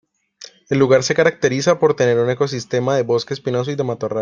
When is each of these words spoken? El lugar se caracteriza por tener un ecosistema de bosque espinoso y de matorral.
El 0.71 0.79
lugar 0.79 1.03
se 1.03 1.13
caracteriza 1.13 1.77
por 1.77 1.95
tener 1.95 2.17
un 2.17 2.27
ecosistema 2.31 2.95
de 2.95 3.03
bosque 3.03 3.35
espinoso 3.35 3.69
y 3.69 3.75
de 3.75 3.83
matorral. 3.83 4.19